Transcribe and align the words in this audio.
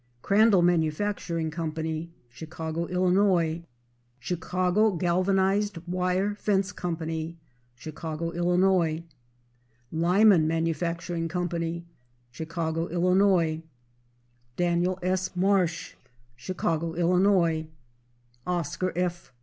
Crandal 0.23 0.63
Manufacturing 0.63 1.51
Co., 1.51 1.71
Chicago, 2.27 2.87
Ill. 2.89 3.61
Chicago 4.17 4.91
Galvanized 4.93 5.77
Wire 5.85 6.33
Fence 6.33 6.71
Co., 6.71 6.97
Chicago, 7.75 8.31
Ill. 8.33 9.03
Lyman 9.91 10.47
Manufacturing 10.47 11.27
Co., 11.27 11.47
Chicago, 12.31 12.87
Ill. 12.89 13.61
Daniel 14.57 14.97
S. 15.03 15.35
Marsh, 15.35 15.93
Chicago, 16.35 16.95
Ill. 16.95 17.67
Oscar 18.47 18.93
F. 18.95 19.31